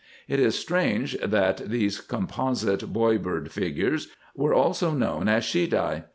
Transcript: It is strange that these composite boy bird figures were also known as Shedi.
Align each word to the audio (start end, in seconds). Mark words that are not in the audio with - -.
It 0.27 0.39
is 0.39 0.57
strange 0.57 1.15
that 1.19 1.69
these 1.69 1.99
composite 2.01 2.91
boy 2.91 3.19
bird 3.19 3.51
figures 3.51 4.07
were 4.35 4.51
also 4.51 4.89
known 4.93 5.27
as 5.29 5.43
Shedi. 5.45 6.05